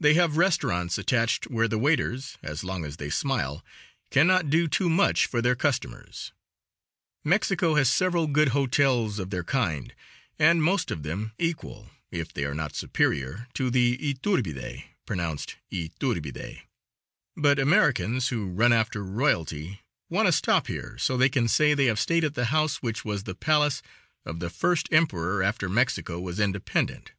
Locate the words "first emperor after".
24.48-25.68